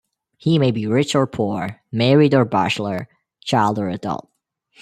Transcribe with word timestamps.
He 0.39 0.57
may 0.57 0.71
be 0.71 0.87
rich 0.87 1.13
or 1.13 1.27
poor, 1.27 1.83
married 1.91 2.33
or 2.33 2.43
bachelor, 2.43 3.07
child 3.45 3.77
or 3.77 3.87
adult. 3.87 4.31